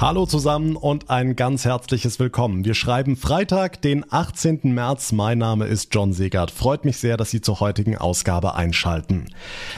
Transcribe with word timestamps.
Hallo 0.00 0.26
zusammen 0.26 0.76
und 0.76 1.10
ein 1.10 1.34
ganz 1.34 1.64
herzliches 1.64 2.20
Willkommen. 2.20 2.64
Wir 2.64 2.74
schreiben 2.74 3.16
Freitag, 3.16 3.82
den 3.82 4.04
18. 4.08 4.60
März. 4.62 5.10
Mein 5.10 5.38
Name 5.38 5.66
ist 5.66 5.92
John 5.92 6.12
Segert. 6.12 6.52
Freut 6.52 6.84
mich 6.84 6.98
sehr, 6.98 7.16
dass 7.16 7.32
Sie 7.32 7.40
zur 7.40 7.58
heutigen 7.58 7.98
Ausgabe 7.98 8.54
einschalten. 8.54 9.26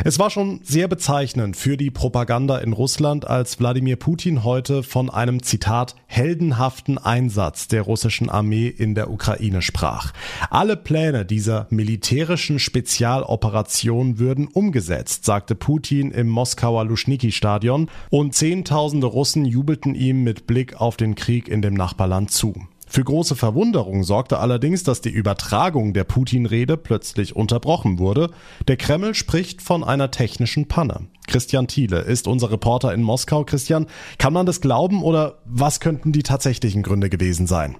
Es 0.04 0.18
war 0.18 0.28
schon 0.28 0.60
sehr 0.62 0.88
bezeichnend 0.88 1.56
für 1.56 1.78
die 1.78 1.90
Propaganda 1.90 2.58
in 2.58 2.74
Russland, 2.74 3.26
als 3.26 3.60
Wladimir 3.60 3.96
Putin 3.96 4.44
heute 4.44 4.82
von 4.82 5.08
einem 5.08 5.42
Zitat 5.42 5.96
heldenhaften 6.04 6.98
Einsatz 6.98 7.68
der 7.68 7.80
russischen 7.80 8.28
Armee 8.28 8.68
in 8.68 8.94
der 8.94 9.10
Ukraine 9.10 9.62
sprach. 9.62 10.12
Alle 10.50 10.76
Pläne 10.76 11.24
dieser 11.24 11.66
militärischen 11.70 12.58
Spezialoperation 12.58 14.18
würden 14.18 14.48
umgesetzt, 14.48 15.24
sagte 15.24 15.54
Putin 15.54 16.10
im 16.10 16.28
Moskauer 16.28 16.84
Luschniki-Stadion 16.84 17.88
und 18.10 18.34
Zehntausende 18.34 19.06
Russen 19.06 19.46
jubelten 19.46 19.94
ihm 19.94 20.09
ihm 20.10 20.22
mit 20.22 20.46
Blick 20.46 20.80
auf 20.80 20.96
den 20.96 21.14
Krieg 21.14 21.48
in 21.48 21.62
dem 21.62 21.74
Nachbarland 21.74 22.30
zu. 22.30 22.54
Für 22.86 23.04
große 23.04 23.36
Verwunderung 23.36 24.02
sorgte 24.02 24.38
allerdings, 24.38 24.82
dass 24.82 25.00
die 25.00 25.10
Übertragung 25.10 25.92
der 25.92 26.02
Putin-Rede 26.02 26.76
plötzlich 26.76 27.36
unterbrochen 27.36 28.00
wurde. 28.00 28.30
Der 28.66 28.76
Kreml 28.76 29.14
spricht 29.14 29.62
von 29.62 29.84
einer 29.84 30.10
technischen 30.10 30.66
Panne. 30.66 31.06
Christian 31.28 31.68
Thiele 31.68 32.00
ist 32.00 32.26
unser 32.26 32.50
Reporter 32.50 32.92
in 32.92 33.02
Moskau. 33.02 33.44
Christian, 33.44 33.86
kann 34.18 34.32
man 34.32 34.44
das 34.44 34.60
glauben 34.60 35.04
oder 35.04 35.38
was 35.44 35.78
könnten 35.78 36.10
die 36.10 36.24
tatsächlichen 36.24 36.82
Gründe 36.82 37.10
gewesen 37.10 37.46
sein? 37.46 37.76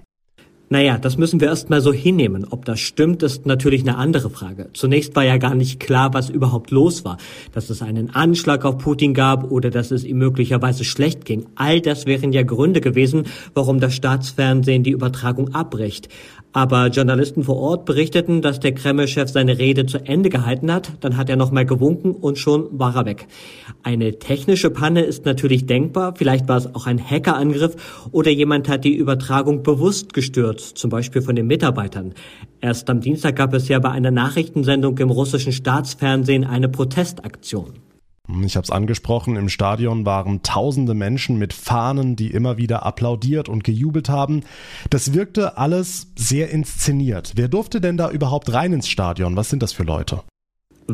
Naja, 0.71 0.97
das 0.97 1.17
müssen 1.17 1.41
wir 1.41 1.49
erstmal 1.49 1.81
so 1.81 1.91
hinnehmen. 1.91 2.47
Ob 2.49 2.63
das 2.63 2.79
stimmt, 2.79 3.23
ist 3.23 3.45
natürlich 3.45 3.81
eine 3.81 3.97
andere 3.97 4.29
Frage. 4.29 4.69
Zunächst 4.71 5.13
war 5.17 5.25
ja 5.25 5.35
gar 5.35 5.53
nicht 5.53 5.81
klar, 5.81 6.13
was 6.13 6.29
überhaupt 6.29 6.71
los 6.71 7.03
war. 7.03 7.17
Dass 7.51 7.69
es 7.69 7.81
einen 7.81 8.15
Anschlag 8.15 8.63
auf 8.63 8.77
Putin 8.77 9.13
gab 9.13 9.51
oder 9.51 9.69
dass 9.69 9.91
es 9.91 10.05
ihm 10.05 10.17
möglicherweise 10.17 10.85
schlecht 10.85 11.25
ging. 11.25 11.45
All 11.55 11.81
das 11.81 12.05
wären 12.05 12.31
ja 12.31 12.43
Gründe 12.43 12.79
gewesen, 12.79 13.25
warum 13.53 13.81
das 13.81 13.93
Staatsfernsehen 13.95 14.83
die 14.83 14.91
Übertragung 14.91 15.53
abbricht. 15.53 16.07
Aber 16.53 16.87
Journalisten 16.87 17.43
vor 17.43 17.57
Ort 17.57 17.85
berichteten, 17.85 18.41
dass 18.41 18.59
der 18.59 18.73
Kreml-Chef 18.73 19.29
seine 19.29 19.57
Rede 19.57 19.85
zu 19.85 19.99
Ende 19.99 20.29
gehalten 20.29 20.71
hat. 20.71 20.91
Dann 20.99 21.15
hat 21.15 21.29
er 21.29 21.37
nochmal 21.37 21.65
gewunken 21.65 22.11
und 22.11 22.37
schon 22.37 22.67
war 22.71 22.95
er 22.95 23.05
weg. 23.05 23.27
Eine 23.83 24.19
technische 24.19 24.69
Panne 24.69 25.01
ist 25.01 25.25
natürlich 25.25 25.65
denkbar. 25.65 26.13
Vielleicht 26.17 26.49
war 26.49 26.57
es 26.57 26.75
auch 26.75 26.87
ein 26.87 26.99
Hackerangriff 26.99 28.09
oder 28.11 28.31
jemand 28.31 28.67
hat 28.67 28.83
die 28.83 28.95
Übertragung 28.95 29.63
bewusst 29.63 30.13
gestört, 30.13 30.59
zum 30.59 30.89
Beispiel 30.89 31.21
von 31.21 31.35
den 31.35 31.47
Mitarbeitern. 31.47 32.13
Erst 32.59 32.89
am 32.89 32.99
Dienstag 32.99 33.37
gab 33.37 33.53
es 33.53 33.69
ja 33.69 33.79
bei 33.79 33.89
einer 33.89 34.11
Nachrichtensendung 34.11 34.97
im 34.97 35.09
russischen 35.09 35.53
Staatsfernsehen 35.53 36.43
eine 36.43 36.67
Protestaktion. 36.67 37.90
Ich 38.45 38.55
habe 38.55 38.63
es 38.63 38.71
angesprochen, 38.71 39.35
im 39.35 39.49
Stadion 39.49 40.05
waren 40.05 40.43
tausende 40.43 40.93
Menschen 40.93 41.37
mit 41.37 41.53
Fahnen, 41.53 42.15
die 42.15 42.31
immer 42.31 42.57
wieder 42.57 42.85
applaudiert 42.85 43.49
und 43.49 43.63
gejubelt 43.63 44.09
haben. 44.09 44.43
Das 44.89 45.13
wirkte 45.13 45.57
alles 45.57 46.11
sehr 46.15 46.49
inszeniert. 46.49 47.33
Wer 47.35 47.47
durfte 47.47 47.81
denn 47.81 47.97
da 47.97 48.09
überhaupt 48.09 48.51
rein 48.53 48.73
ins 48.73 48.89
Stadion? 48.89 49.35
Was 49.35 49.49
sind 49.49 49.61
das 49.61 49.73
für 49.73 49.83
Leute? 49.83 50.23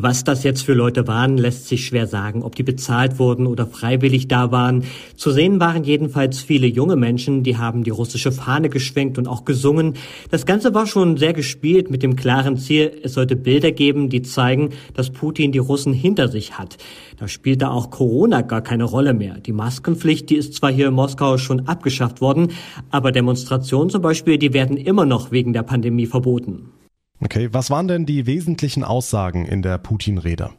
Was 0.00 0.22
das 0.22 0.44
jetzt 0.44 0.62
für 0.62 0.74
Leute 0.74 1.08
waren, 1.08 1.38
lässt 1.38 1.66
sich 1.66 1.84
schwer 1.84 2.06
sagen, 2.06 2.44
ob 2.44 2.54
die 2.54 2.62
bezahlt 2.62 3.18
wurden 3.18 3.48
oder 3.48 3.66
freiwillig 3.66 4.28
da 4.28 4.52
waren. 4.52 4.84
Zu 5.16 5.32
sehen 5.32 5.58
waren 5.58 5.82
jedenfalls 5.82 6.38
viele 6.38 6.68
junge 6.68 6.94
Menschen, 6.94 7.42
die 7.42 7.56
haben 7.56 7.82
die 7.82 7.90
russische 7.90 8.30
Fahne 8.30 8.68
geschwenkt 8.68 9.18
und 9.18 9.26
auch 9.26 9.44
gesungen. 9.44 9.94
Das 10.30 10.46
Ganze 10.46 10.72
war 10.72 10.86
schon 10.86 11.16
sehr 11.16 11.32
gespielt 11.32 11.90
mit 11.90 12.04
dem 12.04 12.14
klaren 12.14 12.58
Ziel, 12.58 12.92
es 13.02 13.14
sollte 13.14 13.34
Bilder 13.34 13.72
geben, 13.72 14.08
die 14.08 14.22
zeigen, 14.22 14.68
dass 14.94 15.10
Putin 15.10 15.50
die 15.50 15.58
Russen 15.58 15.92
hinter 15.92 16.28
sich 16.28 16.56
hat. 16.56 16.76
Da 17.16 17.26
spielte 17.26 17.68
auch 17.68 17.90
Corona 17.90 18.42
gar 18.42 18.62
keine 18.62 18.84
Rolle 18.84 19.14
mehr. 19.14 19.40
Die 19.40 19.50
Maskenpflicht, 19.50 20.30
die 20.30 20.36
ist 20.36 20.54
zwar 20.54 20.70
hier 20.70 20.86
in 20.86 20.94
Moskau 20.94 21.38
schon 21.38 21.66
abgeschafft 21.66 22.20
worden, 22.20 22.52
aber 22.92 23.10
Demonstrationen 23.10 23.90
zum 23.90 24.02
Beispiel, 24.02 24.38
die 24.38 24.52
werden 24.52 24.76
immer 24.76 25.06
noch 25.06 25.32
wegen 25.32 25.52
der 25.52 25.64
Pandemie 25.64 26.06
verboten. 26.06 26.70
Okay, 27.20 27.48
was 27.52 27.70
waren 27.70 27.88
denn 27.88 28.06
die 28.06 28.26
wesentlichen 28.26 28.84
Aussagen 28.84 29.44
in 29.44 29.62
der 29.62 29.78
Putin-Rede? 29.78 30.50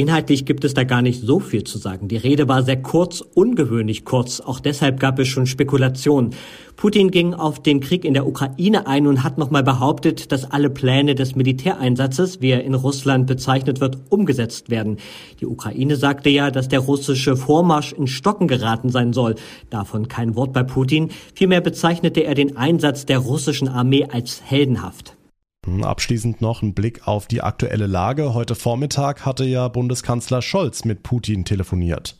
Inhaltlich 0.00 0.44
gibt 0.44 0.64
es 0.64 0.74
da 0.74 0.84
gar 0.84 1.02
nicht 1.02 1.22
so 1.22 1.40
viel 1.40 1.64
zu 1.64 1.76
sagen. 1.76 2.06
Die 2.06 2.16
Rede 2.16 2.46
war 2.46 2.62
sehr 2.62 2.80
kurz, 2.80 3.20
ungewöhnlich 3.20 4.04
kurz. 4.04 4.38
Auch 4.38 4.60
deshalb 4.60 5.00
gab 5.00 5.18
es 5.18 5.26
schon 5.26 5.46
Spekulationen. 5.46 6.36
Putin 6.76 7.10
ging 7.10 7.34
auf 7.34 7.60
den 7.60 7.80
Krieg 7.80 8.04
in 8.04 8.14
der 8.14 8.28
Ukraine 8.28 8.86
ein 8.86 9.08
und 9.08 9.24
hat 9.24 9.38
nochmal 9.38 9.64
behauptet, 9.64 10.30
dass 10.30 10.48
alle 10.48 10.70
Pläne 10.70 11.16
des 11.16 11.34
Militäreinsatzes, 11.34 12.40
wie 12.40 12.50
er 12.50 12.62
in 12.62 12.74
Russland 12.74 13.26
bezeichnet 13.26 13.80
wird, 13.80 13.98
umgesetzt 14.08 14.70
werden. 14.70 14.98
Die 15.40 15.46
Ukraine 15.46 15.96
sagte 15.96 16.30
ja, 16.30 16.52
dass 16.52 16.68
der 16.68 16.78
russische 16.78 17.36
Vormarsch 17.36 17.92
in 17.92 18.06
Stocken 18.06 18.46
geraten 18.46 18.90
sein 18.90 19.12
soll. 19.12 19.34
Davon 19.68 20.06
kein 20.06 20.36
Wort 20.36 20.52
bei 20.52 20.62
Putin. 20.62 21.08
Vielmehr 21.34 21.60
bezeichnete 21.60 22.20
er 22.20 22.36
den 22.36 22.56
Einsatz 22.56 23.04
der 23.04 23.18
russischen 23.18 23.66
Armee 23.66 24.04
als 24.04 24.42
heldenhaft. 24.44 25.17
Abschließend 25.82 26.40
noch 26.40 26.62
ein 26.62 26.74
Blick 26.74 27.06
auf 27.06 27.26
die 27.26 27.42
aktuelle 27.42 27.86
Lage. 27.86 28.34
Heute 28.34 28.54
Vormittag 28.54 29.24
hatte 29.24 29.44
ja 29.44 29.68
Bundeskanzler 29.68 30.42
Scholz 30.42 30.84
mit 30.84 31.02
Putin 31.02 31.44
telefoniert. 31.44 32.16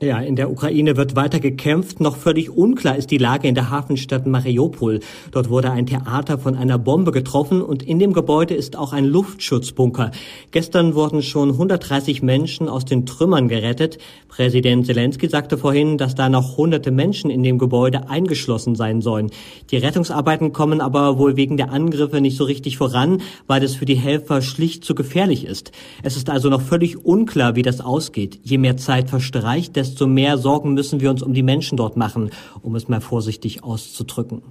Ja, 0.00 0.20
in 0.20 0.36
der 0.36 0.48
Ukraine 0.48 0.96
wird 0.96 1.16
weiter 1.16 1.40
gekämpft. 1.40 1.98
Noch 1.98 2.16
völlig 2.16 2.50
unklar 2.50 2.94
ist 2.94 3.10
die 3.10 3.18
Lage 3.18 3.48
in 3.48 3.56
der 3.56 3.68
Hafenstadt 3.68 4.28
Mariupol. 4.28 5.00
Dort 5.32 5.50
wurde 5.50 5.72
ein 5.72 5.86
Theater 5.86 6.38
von 6.38 6.54
einer 6.54 6.78
Bombe 6.78 7.10
getroffen 7.10 7.60
und 7.60 7.82
in 7.82 7.98
dem 7.98 8.12
Gebäude 8.12 8.54
ist 8.54 8.76
auch 8.76 8.92
ein 8.92 9.06
Luftschutzbunker. 9.06 10.12
Gestern 10.52 10.94
wurden 10.94 11.20
schon 11.20 11.50
130 11.50 12.22
Menschen 12.22 12.68
aus 12.68 12.84
den 12.84 13.06
Trümmern 13.06 13.48
gerettet. 13.48 13.98
Präsident 14.28 14.86
Zelensky 14.86 15.28
sagte 15.28 15.58
vorhin, 15.58 15.98
dass 15.98 16.14
da 16.14 16.28
noch 16.28 16.56
hunderte 16.56 16.92
Menschen 16.92 17.28
in 17.28 17.42
dem 17.42 17.58
Gebäude 17.58 18.08
eingeschlossen 18.08 18.76
sein 18.76 19.00
sollen. 19.00 19.32
Die 19.72 19.78
Rettungsarbeiten 19.78 20.52
kommen 20.52 20.80
aber 20.80 21.18
wohl 21.18 21.36
wegen 21.36 21.56
der 21.56 21.72
Angriffe 21.72 22.20
nicht 22.20 22.36
so 22.36 22.44
richtig 22.44 22.76
voran, 22.76 23.20
weil 23.48 23.64
es 23.64 23.74
für 23.74 23.84
die 23.84 23.96
Helfer 23.96 24.42
schlicht 24.42 24.84
zu 24.84 24.94
gefährlich 24.94 25.44
ist. 25.44 25.72
Es 26.04 26.16
ist 26.16 26.30
also 26.30 26.50
noch 26.50 26.62
völlig 26.62 27.04
unklar, 27.04 27.56
wie 27.56 27.62
das 27.62 27.80
ausgeht. 27.80 28.38
Je 28.44 28.58
mehr 28.58 28.76
Zeit 28.76 29.10
verstreicht, 29.10 29.76
desto 29.88 30.06
mehr 30.06 30.38
Sorgen 30.38 30.74
müssen 30.74 31.00
wir 31.00 31.10
uns 31.10 31.22
um 31.22 31.34
die 31.34 31.42
Menschen 31.42 31.76
dort 31.76 31.96
machen, 31.96 32.30
um 32.62 32.74
es 32.76 32.88
mal 32.88 33.00
vorsichtig 33.00 33.64
auszudrücken. 33.64 34.42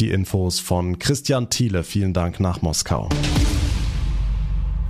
Die 0.00 0.10
Infos 0.10 0.60
von 0.60 0.98
Christian 0.98 1.50
Thiele. 1.50 1.84
Vielen 1.84 2.12
Dank 2.12 2.40
nach 2.40 2.62
Moskau. 2.62 3.08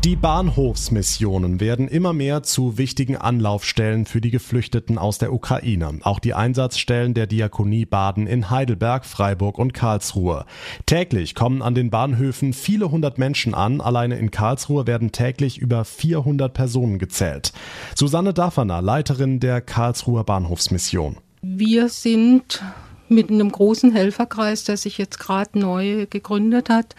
Die 0.05 0.17
Bahnhofsmissionen 0.17 1.61
werden 1.61 1.89
immer 1.89 2.13
mehr 2.13 2.43
zu 2.43 2.77
wichtigen 2.77 3.17
Anlaufstellen 3.17 4.05
für 4.05 4.21
die 4.21 4.31
Geflüchteten 4.31 4.99
aus 4.99 5.17
der 5.17 5.33
Ukraine. 5.33 5.99
Auch 6.03 6.19
die 6.19 6.35
Einsatzstellen 6.35 7.15
der 7.15 7.27
Diakonie 7.27 7.87
Baden 7.87 8.27
in 8.27 8.51
Heidelberg, 8.51 9.07
Freiburg 9.07 9.59
und 9.59 9.73
Karlsruhe. 9.73 10.45
Täglich 10.85 11.35
kommen 11.35 11.63
an 11.63 11.75
den 11.75 11.89
Bahnhöfen 11.89 12.53
viele 12.53 12.91
hundert 12.91 13.17
Menschen 13.17 13.55
an. 13.55 13.81
Alleine 13.81 14.19
in 14.19 14.31
Karlsruhe 14.31 14.87
werden 14.87 15.11
täglich 15.11 15.57
über 15.57 15.87
400 15.87 16.53
Personen 16.53 16.99
gezählt. 16.99 17.55
Susanne 17.95 18.35
Dafferner, 18.35 18.83
Leiterin 18.83 19.41
der 19.41 19.63
Karlsruher 19.63 20.25
Bahnhofsmission. 20.25 21.17
Wir 21.41 21.89
sind 21.89 22.63
mit 23.09 23.31
einem 23.31 23.51
großen 23.51 23.93
Helferkreis, 23.93 24.65
der 24.65 24.77
sich 24.77 24.99
jetzt 24.99 25.19
gerade 25.19 25.59
neu 25.59 26.07
gegründet 26.11 26.69
hat, 26.69 26.95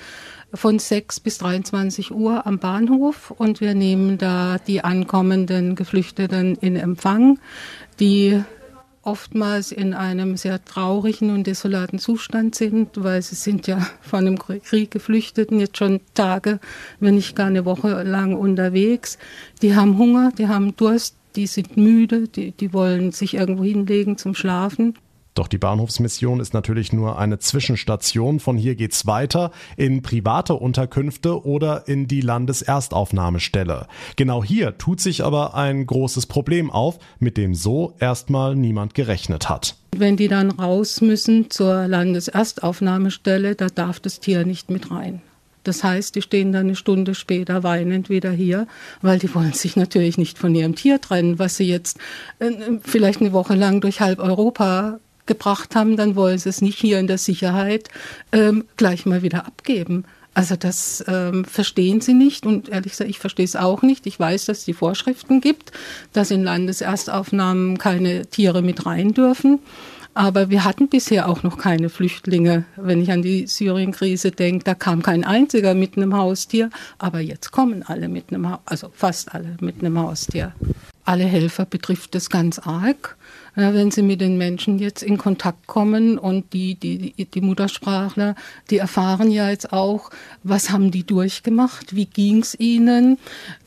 von 0.56 0.80
6 0.80 1.20
bis 1.20 1.38
23 1.38 2.12
Uhr 2.12 2.48
am 2.48 2.60
Bahnhof 2.60 3.32
und 3.32 3.62
wir 3.62 3.76
nehmen 3.76 4.18
da 4.18 4.58
die 4.58 4.84
ankommenden 4.84 5.76
Geflüchteten 5.76 6.56
in 6.56 6.76
Empfang, 6.76 7.40
die 8.00 8.42
oftmals 9.06 9.72
in 9.72 9.94
einem 9.94 10.36
sehr 10.36 10.64
traurigen 10.66 11.30
und 11.30 11.46
desolaten 11.46 12.00
Zustand 12.00 12.56
sind, 12.56 13.04
weil 13.04 13.22
sie 13.22 13.36
sind 13.36 13.68
ja 13.68 13.80
von 14.02 14.26
einem 14.26 14.40
Krieg 14.40 14.92
Geflüchteten 14.92 15.60
jetzt 15.60 15.78
schon 15.78 16.02
Tage, 16.16 16.60
wenn 17.00 17.16
nicht 17.16 17.36
gar 17.36 17.48
eine 17.48 17.66
Woche 17.66 18.04
lang 18.04 18.36
unterwegs. 18.36 19.20
Die 19.62 19.76
haben 19.76 19.98
Hunger, 19.98 20.32
die 20.36 20.48
haben 20.48 20.76
Durst, 20.76 21.16
die 21.36 21.48
sind 21.48 21.78
müde, 21.78 22.28
die, 22.28 22.52
die 22.52 22.74
wollen 22.74 23.12
sich 23.12 23.36
irgendwo 23.36 23.64
hinlegen 23.64 24.18
zum 24.18 24.34
Schlafen. 24.34 24.96
Doch 25.36 25.50
die 25.50 25.58
Bahnhofsmission 25.58 26.40
ist 26.40 26.54
natürlich 26.54 26.94
nur 26.94 27.20
eine 27.20 27.40
Zwischenstation. 27.40 28.40
Von 28.40 28.58
hier 28.58 28.76
geht's 28.76 29.06
weiter 29.06 29.52
in 29.76 30.02
private 30.02 30.54
Unterkünfte 30.54 31.46
oder 31.46 31.90
in 31.90 32.08
die 32.08 32.22
Landeserstaufnahmestelle. 32.22 33.88
Genau 34.16 34.46
hier 34.46 34.78
tut 34.78 35.02
sich 35.02 35.26
aber 35.26 35.54
ein 35.54 35.86
großes 35.86 36.26
Problem 36.28 36.72
auf, 36.72 37.00
mit 37.20 37.36
dem 37.36 37.54
so 37.54 37.94
erstmal 38.00 38.56
niemand 38.56 38.94
gerechnet 38.94 39.50
hat. 39.50 39.76
Wenn 39.94 40.16
die 40.16 40.30
dann 40.30 40.52
raus 40.52 41.02
müssen 41.02 41.50
zur 41.50 41.86
Landeserstaufnahmestelle, 41.88 43.56
da 43.56 43.68
darf 43.68 44.00
das 44.00 44.22
Tier 44.22 44.46
nicht 44.46 44.72
mit 44.72 44.90
rein. 44.90 45.22
Das 45.66 45.84
heißt, 45.84 46.16
die 46.16 46.22
stehen 46.22 46.54
dann 46.54 46.68
eine 46.68 46.76
Stunde 46.76 47.16
später 47.16 47.64
weinend 47.64 48.10
wieder 48.10 48.32
hier, 48.32 48.68
weil 49.02 49.20
die 49.20 49.34
wollen 49.34 49.54
sich 49.54 49.76
natürlich 49.76 50.18
nicht 50.18 50.38
von 50.38 50.56
ihrem 50.56 50.76
Tier 50.76 51.02
trennen, 51.02 51.40
was 51.40 51.58
sie 51.58 51.68
jetzt 51.68 51.98
äh, 52.40 52.52
vielleicht 52.84 53.20
eine 53.20 53.34
Woche 53.34 53.56
lang 53.56 53.82
durch 53.82 54.00
halb 54.00 54.20
Europa 54.20 55.00
gebracht 55.26 55.76
haben, 55.76 55.98
dann 55.98 56.16
wollen 56.16 56.38
sie 56.38 56.50
es 56.50 56.62
nicht 56.62 56.80
hier 56.80 57.00
in 57.00 57.08
der 57.08 57.18
Sicherheit 57.18 57.90
ähm, 58.32 58.66
gleich 58.78 59.06
mal 59.06 59.22
wieder 59.22 59.46
abgeben. 59.46 60.06
Also 60.36 60.58
das 60.58 61.04
ähm, 61.08 61.46
verstehen 61.46 62.02
sie 62.02 62.14
nicht 62.14 62.46
und 62.46 62.68
ehrlich 62.68 62.92
gesagt, 62.92 63.10
ich 63.10 63.20
verstehe 63.20 63.46
es 63.46 63.56
auch 63.56 63.82
nicht. 63.82 64.06
Ich 64.06 64.20
weiß, 64.20 64.46
dass 64.46 64.60
es 64.60 64.66
die 64.66 64.74
Vorschriften 64.74 65.40
gibt, 65.40 65.72
dass 66.12 66.30
in 66.30 66.44
Landeserstaufnahmen 66.44 67.78
keine 67.78 68.26
Tiere 68.26 68.62
mit 68.62 68.86
rein 68.86 69.14
dürfen. 69.14 69.60
Aber 70.14 70.50
wir 70.50 70.66
hatten 70.66 70.90
bisher 70.90 71.30
auch 71.30 71.44
noch 71.44 71.58
keine 71.58 71.90
Flüchtlinge. 71.90 72.66
Wenn 72.76 73.02
ich 73.02 73.12
an 73.12 73.22
die 73.22 73.48
Syrien-Krise 73.48 74.32
denke, 74.32 74.64
da 74.66 74.74
kam 74.74 75.02
kein 75.02 75.24
einziger 75.24 75.74
mit 75.74 75.98
einem 75.98 76.16
Haustier. 76.16 76.70
Aber 76.98 77.20
jetzt 77.22 77.52
kommen 77.52 77.84
alle 77.84 78.10
mit 78.10 78.30
einem, 78.30 78.50
ha 78.50 78.62
also 78.66 78.90
fast 78.94 79.34
alle 79.34 79.56
mit 79.62 79.80
einem 79.80 80.00
Haustier. 80.00 80.54
Alle 81.06 81.26
Helfer 81.26 81.66
betrifft 81.66 82.16
es 82.16 82.30
ganz 82.30 82.60
arg 82.60 83.16
wenn 83.56 83.92
sie 83.92 84.02
mit 84.02 84.22
den 84.22 84.38
Menschen 84.38 84.80
jetzt 84.80 85.02
in 85.02 85.18
Kontakt 85.18 85.68
kommen 85.68 86.18
und 86.18 86.54
die, 86.54 86.76
die, 86.76 87.26
die 87.26 87.42
Muttersprachler, 87.42 88.36
die 88.70 88.78
erfahren 88.78 89.32
ja 89.32 89.50
jetzt 89.50 89.72
auch, 89.72 90.10
was 90.44 90.72
haben 90.72 90.92
die 90.92 91.06
durchgemacht, 91.06 91.96
wie 91.96 92.06
ging's 92.06 92.56
ihnen. 92.60 93.18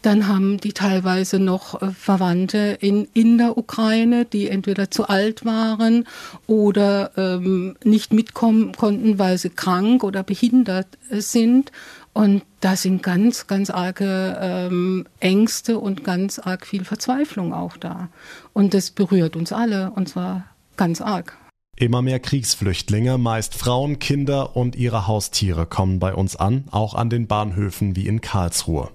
Dann 0.03 0.29
haben 0.29 0.59
die 0.59 0.73
teilweise 0.73 1.39
noch 1.39 1.81
äh, 1.81 1.91
Verwandte 1.91 2.79
in, 2.81 3.09
in 3.15 3.39
der 3.39 3.57
Ukraine, 3.57 4.25
die 4.25 4.49
entweder 4.49 4.91
zu 4.91 5.09
alt 5.09 5.45
waren 5.45 6.07
oder 6.47 7.13
ähm, 7.17 7.77
nicht 7.83 8.13
mitkommen 8.13 8.73
konnten, 8.73 9.19
weil 9.19 9.39
sie 9.39 9.51
krank 9.51 10.05
oder 10.05 10.23
behindert 10.23 10.87
äh, 11.11 11.21
sind. 11.21 11.73
Und 12.19 12.43
da 12.59 12.75
sind 12.75 13.05
ganz, 13.05 13.47
ganz 13.47 13.71
arge 13.71 14.37
ähm, 14.41 15.07
Ängste 15.21 15.79
und 15.79 16.03
ganz 16.03 16.41
arg 16.41 16.67
viel 16.67 16.85
Verzweiflung 16.85 17.55
auch 17.55 17.77
da. 17.77 18.09
Und 18.53 18.75
das 18.75 18.91
berührt 18.91 19.37
uns 19.37 19.53
alle, 19.53 19.93
und 19.93 20.09
zwar 20.09 20.47
ganz 20.77 21.01
arg. 21.01 21.39
Immer 21.77 22.03
mehr 22.03 22.19
Kriegsflüchtlinge, 22.19 23.19
meist 23.19 23.55
Frauen, 23.55 24.01
Kinder 24.01 24.57
und 24.57 24.75
ihre 24.75 25.07
Haustiere 25.07 25.65
kommen 25.65 26.01
bei 26.01 26.13
uns 26.13 26.35
an, 26.35 26.65
auch 26.73 26.95
an 26.95 27.09
den 27.09 27.29
Bahnhöfen 27.29 27.95
wie 27.95 28.09
in 28.09 28.21
Karlsruhe. 28.21 28.91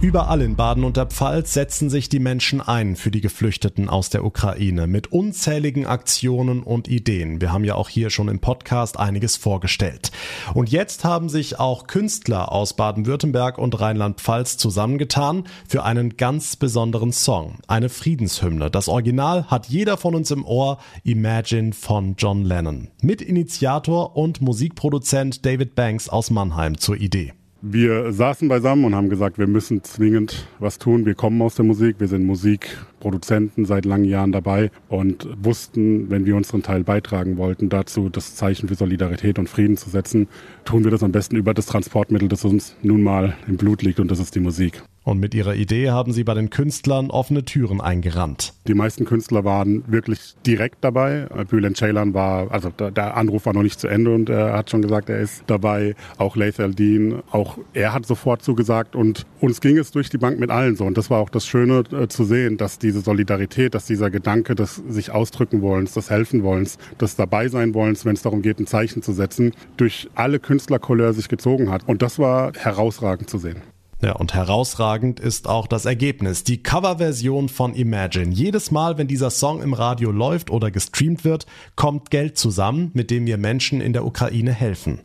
Überall 0.00 0.42
in 0.42 0.54
Baden 0.54 0.84
und 0.84 0.96
der 0.96 1.06
Pfalz 1.06 1.54
setzen 1.54 1.90
sich 1.90 2.08
die 2.08 2.20
Menschen 2.20 2.60
ein 2.60 2.94
für 2.94 3.10
die 3.10 3.20
Geflüchteten 3.20 3.88
aus 3.88 4.10
der 4.10 4.24
Ukraine 4.24 4.86
mit 4.86 5.10
unzähligen 5.10 5.86
Aktionen 5.86 6.62
und 6.62 6.86
Ideen. 6.86 7.40
Wir 7.40 7.52
haben 7.52 7.64
ja 7.64 7.74
auch 7.74 7.88
hier 7.88 8.08
schon 8.10 8.28
im 8.28 8.38
Podcast 8.38 8.96
einiges 8.96 9.36
vorgestellt. 9.36 10.12
Und 10.54 10.70
jetzt 10.70 11.02
haben 11.02 11.28
sich 11.28 11.58
auch 11.58 11.88
Künstler 11.88 12.52
aus 12.52 12.74
Baden-Württemberg 12.74 13.58
und 13.58 13.80
Rheinland-Pfalz 13.80 14.56
zusammengetan 14.56 15.48
für 15.68 15.82
einen 15.82 16.16
ganz 16.16 16.54
besonderen 16.54 17.10
Song, 17.10 17.58
eine 17.66 17.88
Friedenshymne. 17.88 18.70
Das 18.70 18.86
Original 18.86 19.46
hat 19.48 19.66
jeder 19.66 19.96
von 19.96 20.14
uns 20.14 20.30
im 20.30 20.44
Ohr, 20.44 20.78
Imagine 21.02 21.72
von 21.72 22.14
John 22.16 22.44
Lennon. 22.44 22.86
Mitinitiator 23.02 24.16
und 24.16 24.40
Musikproduzent 24.42 25.44
David 25.44 25.74
Banks 25.74 26.08
aus 26.08 26.30
Mannheim 26.30 26.78
zur 26.78 26.98
Idee. 26.98 27.32
Wir 27.60 28.12
saßen 28.12 28.46
beisammen 28.46 28.84
und 28.84 28.94
haben 28.94 29.08
gesagt, 29.08 29.36
wir 29.36 29.48
müssen 29.48 29.82
zwingend 29.82 30.46
was 30.60 30.78
tun. 30.78 31.06
Wir 31.06 31.16
kommen 31.16 31.42
aus 31.42 31.56
der 31.56 31.64
Musik, 31.64 31.96
wir 31.98 32.06
sind 32.06 32.24
Musikproduzenten 32.24 33.64
seit 33.64 33.84
langen 33.84 34.04
Jahren 34.04 34.30
dabei 34.30 34.70
und 34.88 35.28
wussten, 35.42 36.08
wenn 36.08 36.24
wir 36.24 36.36
unseren 36.36 36.62
Teil 36.62 36.84
beitragen 36.84 37.36
wollten, 37.36 37.68
dazu 37.68 38.10
das 38.10 38.36
Zeichen 38.36 38.68
für 38.68 38.76
Solidarität 38.76 39.40
und 39.40 39.48
Frieden 39.48 39.76
zu 39.76 39.90
setzen, 39.90 40.28
tun 40.64 40.84
wir 40.84 40.92
das 40.92 41.02
am 41.02 41.10
besten 41.10 41.34
über 41.34 41.52
das 41.52 41.66
Transportmittel, 41.66 42.28
das 42.28 42.44
uns 42.44 42.76
nun 42.82 43.02
mal 43.02 43.34
im 43.48 43.56
Blut 43.56 43.82
liegt 43.82 43.98
und 43.98 44.08
das 44.08 44.20
ist 44.20 44.36
die 44.36 44.40
Musik. 44.40 44.80
Und 45.08 45.20
mit 45.20 45.34
ihrer 45.34 45.54
Idee 45.54 45.88
haben 45.88 46.12
sie 46.12 46.22
bei 46.22 46.34
den 46.34 46.50
Künstlern 46.50 47.10
offene 47.10 47.42
Türen 47.42 47.80
eingerannt. 47.80 48.52
Die 48.66 48.74
meisten 48.74 49.06
Künstler 49.06 49.42
waren 49.42 49.82
wirklich 49.86 50.34
direkt 50.44 50.84
dabei. 50.84 51.26
Bülent 51.48 51.78
Ceylan 51.78 52.12
war, 52.12 52.52
also 52.52 52.68
der 52.68 53.16
Anruf 53.16 53.46
war 53.46 53.54
noch 53.54 53.62
nicht 53.62 53.80
zu 53.80 53.88
Ende 53.88 54.14
und 54.14 54.28
er 54.28 54.52
hat 54.52 54.68
schon 54.68 54.82
gesagt, 54.82 55.08
er 55.08 55.18
ist 55.20 55.44
dabei. 55.46 55.94
Auch 56.18 56.36
Laith 56.36 56.60
Aldin, 56.60 57.22
auch 57.30 57.56
er 57.72 57.94
hat 57.94 58.04
sofort 58.04 58.42
zugesagt 58.42 58.94
und 58.94 59.24
uns 59.40 59.62
ging 59.62 59.78
es 59.78 59.92
durch 59.92 60.10
die 60.10 60.18
Bank 60.18 60.38
mit 60.38 60.50
allen 60.50 60.76
so. 60.76 60.84
Und 60.84 60.98
das 60.98 61.08
war 61.08 61.20
auch 61.20 61.30
das 61.30 61.46
Schöne 61.46 61.84
äh, 61.90 62.08
zu 62.08 62.24
sehen, 62.24 62.58
dass 62.58 62.78
diese 62.78 63.00
Solidarität, 63.00 63.74
dass 63.74 63.86
dieser 63.86 64.10
Gedanke 64.10 64.54
des 64.54 64.82
sich 64.90 65.10
ausdrücken 65.10 65.62
wollens, 65.62 65.94
des 65.94 66.10
helfen 66.10 66.42
wollens, 66.42 66.76
des 67.00 67.16
dabei 67.16 67.48
sein 67.48 67.72
wollens, 67.72 68.04
wenn 68.04 68.12
es 68.12 68.20
darum 68.20 68.42
geht, 68.42 68.60
ein 68.60 68.66
Zeichen 68.66 69.00
zu 69.00 69.14
setzen, 69.14 69.52
durch 69.78 70.10
alle 70.14 70.38
Künstlercouleur 70.38 71.14
sich 71.14 71.30
gezogen 71.30 71.70
hat. 71.70 71.88
Und 71.88 72.02
das 72.02 72.18
war 72.18 72.52
herausragend 72.58 73.30
zu 73.30 73.38
sehen. 73.38 73.62
Ja, 74.00 74.12
und 74.12 74.32
herausragend 74.32 75.18
ist 75.18 75.48
auch 75.48 75.66
das 75.66 75.84
Ergebnis, 75.84 76.44
die 76.44 76.62
Coverversion 76.62 77.48
von 77.48 77.74
Imagine. 77.74 78.32
Jedes 78.32 78.70
Mal, 78.70 78.96
wenn 78.96 79.08
dieser 79.08 79.30
Song 79.30 79.60
im 79.60 79.72
Radio 79.72 80.12
läuft 80.12 80.50
oder 80.50 80.70
gestreamt 80.70 81.24
wird, 81.24 81.46
kommt 81.74 82.10
Geld 82.10 82.38
zusammen, 82.38 82.92
mit 82.94 83.10
dem 83.10 83.26
wir 83.26 83.38
Menschen 83.38 83.80
in 83.80 83.92
der 83.92 84.04
Ukraine 84.04 84.52
helfen. 84.52 85.00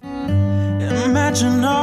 Imagine 1.06 1.83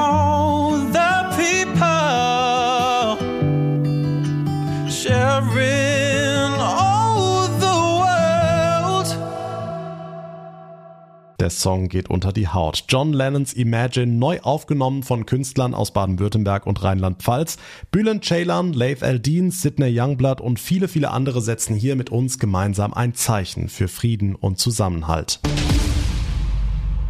Der 11.41 11.49
Song 11.49 11.89
geht 11.89 12.11
unter 12.11 12.35
die 12.35 12.49
Haut. 12.49 12.85
John 12.91 13.15
Lennons 13.15 13.55
Imagine, 13.55 14.13
neu 14.13 14.41
aufgenommen 14.43 15.03
von 15.03 15.25
Künstlern 15.25 15.73
aus 15.73 15.91
Baden-Württemberg 15.91 16.67
und 16.67 16.83
Rheinland-Pfalz. 16.83 17.57
Bülent 17.91 18.27
Ceylan, 18.27 18.75
Leif 18.75 19.01
Eldin, 19.01 19.51
Sidney 19.51 19.99
Youngblood 19.99 20.43
und 20.43 20.61
viele, 20.61 20.87
viele 20.87 21.11
andere 21.11 21.41
setzen 21.41 21.75
hier 21.75 21.97
mit 21.97 22.11
uns 22.11 22.39
gemeinsam 22.39 22.93
ein 22.93 23.15
Zeichen 23.15 23.71
für 23.71 23.89
Frieden 23.89 24.35
und 24.35 24.59
Zusammenhalt. 24.59 25.41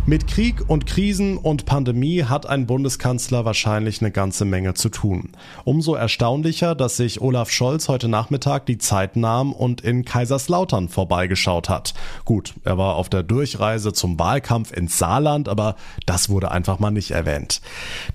Mit 0.07 0.27
Krieg 0.27 0.69
und 0.69 0.87
Krisen 0.87 1.37
und 1.37 1.67
Pandemie 1.67 2.25
hat 2.25 2.47
ein 2.47 2.67
Bundeskanzler 2.67 3.45
wahrscheinlich 3.45 4.01
eine 4.01 4.11
ganze 4.11 4.45
Menge 4.45 4.75
zu 4.75 4.89
tun. 4.89 5.33
Umso 5.65 5.95
erstaunlicher, 5.95 6.75
dass 6.75 6.97
sich 6.97 7.21
Olaf 7.21 7.51
Scholz 7.51 7.89
heute 7.89 8.09
Nachmittag 8.09 8.67
die 8.67 8.79
Zeit 8.79 9.15
nahm 9.17 9.53
und 9.53 9.83
in 9.83 10.05
Kaiserslautern 10.05 10.89
vorbeigeschaut 10.89 11.69
hat. 11.69 11.95
Gut, 12.25 12.55
er 12.65 12.79
war 12.79 12.97
auf 12.97 13.09
der 13.11 13.23
Durchreise 13.23 13.93
zum 13.93 14.19
Wahlkampf 14.19 14.73
ins 14.73 14.99
Saarland, 14.99 15.49
aber 15.49 15.77
das 16.07 16.31
wurde 16.31 16.51
einfach 16.51 16.79
mal 16.79 16.91
nicht 16.91 17.11
erwähnt. 17.11 17.61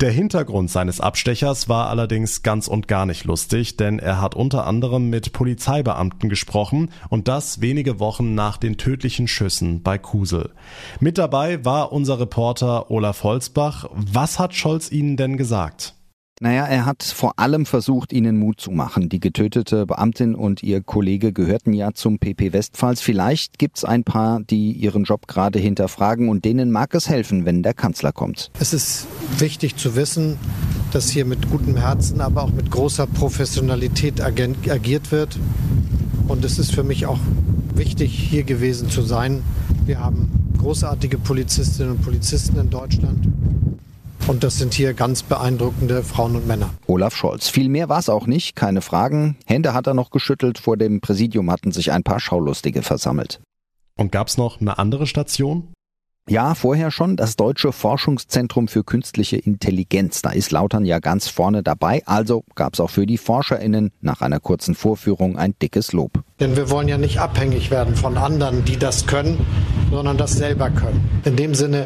Der 0.02 0.12
Hintergrund 0.12 0.72
seines 0.72 1.00
Abstechers 1.00 1.70
war 1.70 1.90
allerdings 1.90 2.42
ganz 2.42 2.68
und 2.68 2.88
gar 2.88 3.06
nicht 3.06 3.26
lustig, 3.26 3.78
denn 3.78 4.00
er 4.00 4.20
hat 4.20 4.34
unter 4.36 4.66
anderem 4.66 5.10
mit 5.10 5.34
Polizeibeamten 5.34 6.30
gesprochen 6.30 6.90
und 7.10 7.28
das 7.28 7.62
wenige 7.62 8.00
Wochen 8.00 8.34
nach 8.34 8.58
den 8.58 8.78
tödlichen 8.78 9.28
Schüssen 9.28 9.84
bei 9.84 9.98
Kusel. 9.98 10.50
Mit 11.00 11.18
dabei 11.18 11.64
war 11.64 11.75
unser 11.84 12.20
Reporter 12.20 12.90
Olaf 12.92 13.24
Holzbach. 13.24 13.90
Was 13.94 14.40
hat 14.40 14.54
Scholz 14.54 14.92
Ihnen 14.92 15.18
denn 15.18 15.38
gesagt? 15.38 15.96
Naja, 16.42 16.66
er 16.66 16.86
hat 16.86 17.02
vor 17.02 17.40
allem 17.40 17.66
versucht, 17.66 18.12
ihnen 18.12 18.38
Mut 18.38 18.60
zu 18.60 18.70
machen. 18.70 19.08
Die 19.08 19.22
getötete 19.22 19.86
Beamtin 19.86 20.36
und 20.36 20.64
ihr 20.64 20.82
Kollege 20.82 21.32
gehörten 21.32 21.72
ja 21.72 21.94
zum 21.94 22.20
PP 22.20 22.52
Westpfalz. 22.52 23.00
Vielleicht 23.00 23.58
gibt's 23.58 23.86
ein 23.86 24.04
paar, 24.04 24.42
die 24.42 24.74
ihren 24.74 25.06
Job 25.06 25.28
gerade 25.28 25.60
hinterfragen 25.60 26.28
und 26.28 26.44
denen 26.44 26.72
mag 26.72 26.94
es 26.94 27.08
helfen, 27.08 27.46
wenn 27.46 27.64
der 27.64 27.74
Kanzler 27.74 28.12
kommt. 28.12 28.52
Es 28.60 28.74
ist 28.74 29.08
wichtig 29.38 29.78
zu 29.78 29.96
wissen, 29.96 30.38
dass 30.92 31.10
hier 31.10 31.24
mit 31.24 31.50
gutem 31.50 31.78
Herzen, 31.78 32.20
aber 32.20 32.44
auch 32.44 32.52
mit 32.52 32.70
großer 32.70 33.08
Professionalität 33.08 34.20
agiert 34.20 35.14
wird. 35.14 35.40
Und 36.28 36.44
es 36.44 36.60
ist 36.60 36.74
für 36.74 36.84
mich 36.84 37.06
auch 37.06 37.20
wichtig, 37.76 38.12
hier 38.14 38.44
gewesen 38.44 38.90
zu 38.90 39.04
sein. 39.04 39.42
Wir 39.86 40.00
haben 40.00 40.52
großartige 40.58 41.20
Polizistinnen 41.20 41.92
und 41.92 42.02
Polizisten 42.02 42.58
in 42.58 42.72
Deutschland. 42.72 43.28
Und 44.28 44.44
das 44.44 44.58
sind 44.58 44.74
hier 44.74 44.96
ganz 44.96 45.22
beeindruckende 45.22 46.02
Frauen 46.02 46.36
und 46.36 46.48
Männer. 46.48 46.72
Olaf 46.88 47.16
Scholz. 47.16 47.50
Viel 47.50 47.70
mehr 47.70 47.88
war 47.88 48.00
es 48.00 48.10
auch 48.10 48.26
nicht, 48.26 48.56
keine 48.56 48.82
Fragen. 48.82 49.38
Hände 49.46 49.76
hat 49.76 49.86
er 49.86 49.94
noch 49.94 50.10
geschüttelt. 50.10 50.58
Vor 50.58 50.78
dem 50.78 51.02
Präsidium 51.02 51.52
hatten 51.52 51.72
sich 51.72 51.92
ein 51.92 52.02
paar 52.02 52.20
Schaulustige 52.20 52.82
versammelt. 52.82 53.42
Und 53.96 54.12
gab 54.12 54.28
es 54.28 54.38
noch 54.38 54.60
eine 54.60 54.80
andere 54.80 55.06
Station? 55.06 55.68
Ja, 56.28 56.56
vorher 56.56 56.90
schon 56.90 57.18
das 57.18 57.36
Deutsche 57.36 57.72
Forschungszentrum 57.72 58.68
für 58.68 58.84
künstliche 58.84 59.38
Intelligenz. 59.38 60.24
Da 60.24 60.32
ist 60.32 60.52
Lautern 60.52 60.84
ja 60.84 60.98
ganz 60.98 61.28
vorne 61.28 61.62
dabei. 61.62 62.02
Also 62.08 62.44
gab 62.56 62.74
es 62.74 62.80
auch 62.80 62.90
für 62.90 63.06
die 63.06 63.20
ForscherInnen 63.20 63.92
nach 64.02 64.22
einer 64.22 64.40
kurzen 64.40 64.74
Vorführung 64.74 65.38
ein 65.38 65.54
dickes 65.62 65.94
Lob. 65.94 66.24
Denn 66.40 66.58
wir 66.58 66.72
wollen 66.72 66.88
ja 66.88 66.98
nicht 66.98 67.20
abhängig 67.20 67.70
werden 67.70 67.96
von 67.96 68.18
anderen, 68.18 68.66
die 68.66 68.78
das 68.78 69.06
können, 69.06 69.46
sondern 69.92 70.18
das 70.18 70.32
selber 70.32 70.72
können. 70.72 71.08
In 71.26 71.36
dem 71.36 71.54
Sinne 71.54 71.86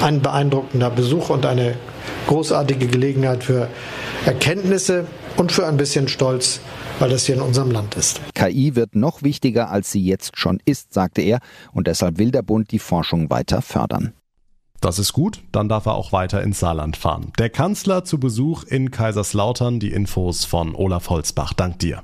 ein 0.00 0.22
beeindruckender 0.22 0.90
Besuch 0.90 1.28
und 1.28 1.44
eine 1.44 1.74
großartige 2.28 2.86
Gelegenheit 2.86 3.42
für 3.42 3.66
Erkenntnisse 4.24 5.08
und 5.36 5.50
für 5.50 5.66
ein 5.66 5.76
bisschen 5.76 6.06
Stolz 6.06 6.60
weil 7.00 7.10
das 7.10 7.26
hier 7.26 7.34
in 7.34 7.40
unserem 7.40 7.70
Land 7.70 7.96
ist. 7.96 8.20
KI 8.34 8.76
wird 8.76 8.94
noch 8.94 9.22
wichtiger, 9.22 9.70
als 9.70 9.90
sie 9.90 10.04
jetzt 10.04 10.38
schon 10.38 10.60
ist, 10.64 10.92
sagte 10.92 11.22
er, 11.22 11.40
und 11.72 11.86
deshalb 11.86 12.18
will 12.18 12.30
der 12.30 12.42
Bund 12.42 12.70
die 12.70 12.78
Forschung 12.78 13.30
weiter 13.30 13.62
fördern. 13.62 14.12
Das 14.80 14.98
ist 14.98 15.12
gut, 15.12 15.42
dann 15.52 15.68
darf 15.68 15.86
er 15.86 15.94
auch 15.94 16.12
weiter 16.12 16.42
ins 16.42 16.60
Saarland 16.60 16.96
fahren. 16.96 17.32
Der 17.38 17.50
Kanzler 17.50 18.04
zu 18.04 18.18
Besuch 18.18 18.64
in 18.64 18.90
Kaiserslautern, 18.90 19.78
die 19.78 19.92
Infos 19.92 20.44
von 20.46 20.74
Olaf 20.74 21.10
Holzbach. 21.10 21.52
Dank 21.52 21.78
dir. 21.80 22.02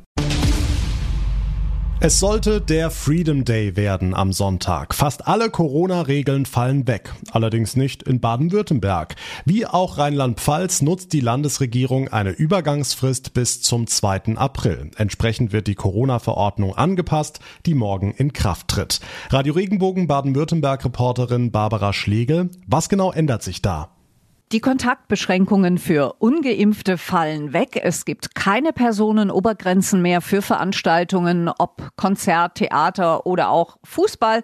Es 1.98 2.20
sollte 2.20 2.60
der 2.60 2.90
Freedom 2.90 3.46
Day 3.46 3.74
werden 3.74 4.12
am 4.12 4.34
Sonntag. 4.34 4.94
Fast 4.94 5.26
alle 5.26 5.48
Corona-Regeln 5.48 6.44
fallen 6.44 6.86
weg. 6.86 7.14
Allerdings 7.32 7.74
nicht 7.74 8.02
in 8.02 8.20
Baden-Württemberg. 8.20 9.16
Wie 9.46 9.66
auch 9.66 9.96
Rheinland-Pfalz 9.96 10.82
nutzt 10.82 11.14
die 11.14 11.20
Landesregierung 11.20 12.08
eine 12.08 12.32
Übergangsfrist 12.32 13.32
bis 13.32 13.62
zum 13.62 13.86
2. 13.86 14.36
April. 14.36 14.90
Entsprechend 14.96 15.52
wird 15.52 15.68
die 15.68 15.74
Corona-Verordnung 15.74 16.76
angepasst, 16.76 17.40
die 17.64 17.74
morgen 17.74 18.12
in 18.12 18.34
Kraft 18.34 18.68
tritt. 18.68 19.00
Radio 19.30 19.54
Regenbogen 19.54 20.06
Baden-Württemberg-Reporterin 20.06 21.50
Barbara 21.50 21.94
Schlegel. 21.94 22.50
Was 22.66 22.90
genau 22.90 23.10
ändert 23.10 23.42
sich 23.42 23.62
da? 23.62 23.95
Die 24.52 24.60
Kontaktbeschränkungen 24.60 25.76
für 25.76 26.14
ungeimpfte 26.20 26.98
fallen 26.98 27.52
weg. 27.52 27.80
Es 27.82 28.04
gibt 28.04 28.36
keine 28.36 28.72
Personenobergrenzen 28.72 30.00
mehr 30.00 30.20
für 30.20 30.40
Veranstaltungen, 30.40 31.50
ob 31.58 31.90
Konzert, 31.96 32.54
Theater 32.54 33.26
oder 33.26 33.50
auch 33.50 33.76
Fußball. 33.82 34.42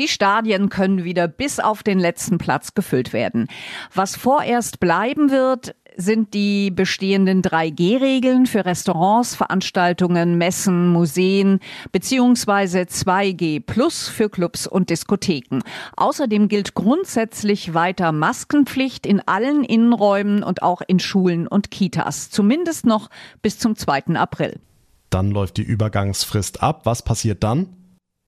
Die 0.00 0.08
Stadien 0.08 0.70
können 0.70 1.04
wieder 1.04 1.28
bis 1.28 1.60
auf 1.60 1.84
den 1.84 2.00
letzten 2.00 2.38
Platz 2.38 2.74
gefüllt 2.74 3.12
werden. 3.12 3.46
Was 3.94 4.16
vorerst 4.16 4.80
bleiben 4.80 5.30
wird, 5.30 5.76
sind 5.98 6.32
die 6.32 6.70
bestehenden 6.70 7.42
3G-Regeln 7.42 8.46
für 8.46 8.64
Restaurants, 8.64 9.34
Veranstaltungen, 9.34 10.38
Messen, 10.38 10.92
Museen 10.92 11.58
beziehungsweise 11.90 12.82
2G 12.82 13.60
plus 13.60 14.08
für 14.08 14.30
Clubs 14.30 14.68
und 14.68 14.90
Diskotheken. 14.90 15.58
Außerdem 15.96 16.48
gilt 16.48 16.74
grundsätzlich 16.74 17.74
weiter 17.74 18.12
Maskenpflicht 18.12 19.06
in 19.06 19.20
allen 19.26 19.64
Innenräumen 19.64 20.44
und 20.44 20.62
auch 20.62 20.82
in 20.86 21.00
Schulen 21.00 21.48
und 21.48 21.72
Kitas, 21.72 22.30
zumindest 22.30 22.86
noch 22.86 23.10
bis 23.42 23.58
zum 23.58 23.74
2. 23.74 24.14
April. 24.14 24.60
Dann 25.10 25.32
läuft 25.32 25.56
die 25.56 25.62
Übergangsfrist 25.62 26.62
ab. 26.62 26.82
Was 26.84 27.02
passiert 27.02 27.42
dann? 27.42 27.77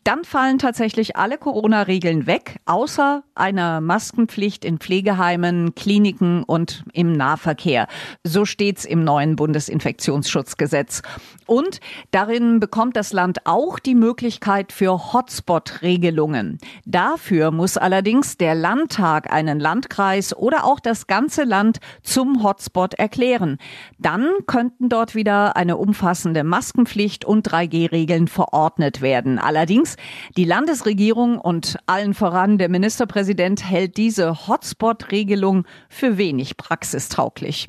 Dann 0.02 0.25
fallen 0.25 0.59
tatsächlich 0.59 1.16
alle 1.16 1.37
Corona-Regeln 1.37 2.26
weg, 2.26 2.57
außer 2.64 3.23
einer 3.35 3.83
Maskenpflicht 3.83 4.64
in 4.64 4.78
Pflegeheimen, 4.78 5.75
Kliniken 5.75 6.42
und 6.42 6.85
im 6.95 7.12
Nahverkehr. 7.12 7.87
So 8.25 8.47
steht's 8.47 8.87
im 8.87 9.04
neuen 9.04 9.37
Bundesinfektionsschutzgesetz. 9.37 11.02
Und 11.47 11.80
darin 12.12 12.61
bekommt 12.61 12.97
das 12.97 13.12
Land 13.12 13.40
auch 13.45 13.78
die 13.78 13.95
Möglichkeit 13.95 14.73
für 14.73 15.12
Hotspot-Regelungen. 15.12 16.59
Dafür 16.87 17.50
muss 17.50 17.76
allerdings 17.76 18.38
der 18.38 18.54
Landtag 18.54 19.33
einen 19.33 19.61
Landkreis 19.61 20.35
oder 20.35 20.64
auch 20.64 20.80
das 20.80 21.09
ganze 21.09 21.45
Land 21.45 21.78
zum 22.02 22.42
Hotspot 22.42 22.95
erklären. 22.95 23.59
Dann 23.99 24.28
könnten 24.47 24.88
dort 24.88 25.14
wieder 25.14 25.57
eine 25.57 25.76
umfassende 25.76 26.42
Maskenpflicht 26.45 27.25
und 27.25 27.47
3G-Regeln 27.47 28.28
verordnet 28.28 29.02
werden. 29.02 29.38
Allerdings 29.38 29.89
Allerdings, 29.90 29.97
die 30.37 30.44
Landesregierung 30.44 31.38
und 31.38 31.78
allen 31.87 32.14
voran 32.14 32.59
der 32.59 32.68
Ministerpräsident 32.68 33.68
hält 33.68 33.97
diese 33.97 34.47
Hotspot-Regelung 34.47 35.64
für 35.88 36.18
wenig 36.18 36.56
praxistauglich. 36.56 37.66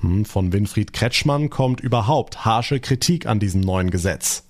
Hm, 0.00 0.24
von 0.24 0.52
Winfried 0.52 0.92
Kretschmann 0.92 1.50
kommt 1.50 1.80
überhaupt 1.80 2.44
harsche 2.44 2.80
Kritik 2.80 3.26
an 3.26 3.40
diesem 3.40 3.60
neuen 3.60 3.90
Gesetz 3.90 4.47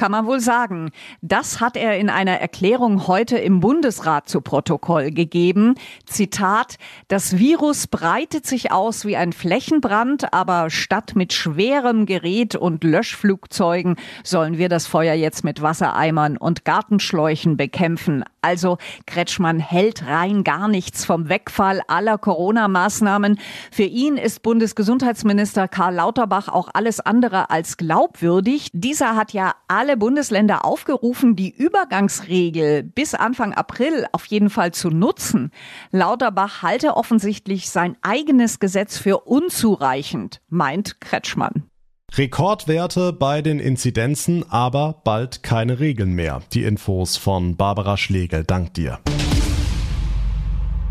kann 0.00 0.12
man 0.12 0.24
wohl 0.24 0.40
sagen. 0.40 0.92
Das 1.20 1.60
hat 1.60 1.76
er 1.76 1.98
in 1.98 2.08
einer 2.08 2.40
Erklärung 2.40 3.06
heute 3.06 3.36
im 3.36 3.60
Bundesrat 3.60 4.30
zu 4.30 4.40
Protokoll 4.40 5.10
gegeben. 5.10 5.74
Zitat, 6.06 6.78
das 7.08 7.36
Virus 7.36 7.86
breitet 7.86 8.46
sich 8.46 8.72
aus 8.72 9.04
wie 9.04 9.18
ein 9.18 9.34
Flächenbrand, 9.34 10.32
aber 10.32 10.70
statt 10.70 11.12
mit 11.16 11.34
schwerem 11.34 12.06
Gerät 12.06 12.56
und 12.56 12.82
Löschflugzeugen 12.82 13.96
sollen 14.24 14.56
wir 14.56 14.70
das 14.70 14.86
Feuer 14.86 15.12
jetzt 15.12 15.44
mit 15.44 15.60
Wassereimern 15.60 16.38
und 16.38 16.64
Gartenschläuchen 16.64 17.58
bekämpfen. 17.58 18.24
Also 18.40 18.78
Kretschmann 19.06 19.58
hält 19.58 20.06
rein 20.06 20.44
gar 20.44 20.66
nichts 20.66 21.04
vom 21.04 21.28
Wegfall 21.28 21.82
aller 21.88 22.16
Corona-Maßnahmen. 22.16 23.38
Für 23.70 23.82
ihn 23.82 24.16
ist 24.16 24.42
Bundesgesundheitsminister 24.42 25.68
Karl 25.68 25.96
Lauterbach 25.96 26.48
auch 26.48 26.70
alles 26.72 27.00
andere 27.00 27.50
als 27.50 27.76
glaubwürdig. 27.76 28.70
Dieser 28.72 29.14
hat 29.14 29.34
ja 29.34 29.52
alle 29.68 29.89
alle 29.90 29.96
Bundesländer 29.96 30.64
aufgerufen, 30.64 31.34
die 31.34 31.50
Übergangsregel 31.50 32.84
bis 32.84 33.14
Anfang 33.14 33.54
April 33.54 34.06
auf 34.12 34.24
jeden 34.26 34.48
Fall 34.48 34.70
zu 34.70 34.88
nutzen. 34.88 35.50
Lauterbach 35.90 36.62
halte 36.62 36.96
offensichtlich 36.96 37.70
sein 37.70 37.96
eigenes 38.00 38.60
Gesetz 38.60 38.98
für 38.98 39.22
unzureichend, 39.26 40.42
meint 40.48 41.00
Kretschmann. 41.00 41.64
Rekordwerte 42.14 43.12
bei 43.12 43.42
den 43.42 43.58
Inzidenzen, 43.58 44.48
aber 44.48 45.00
bald 45.02 45.42
keine 45.42 45.80
Regeln 45.80 46.12
mehr. 46.12 46.40
Die 46.52 46.62
Infos 46.62 47.16
von 47.16 47.56
Barbara 47.56 47.96
Schlegel. 47.96 48.44
Dank 48.44 48.74
dir. 48.74 49.00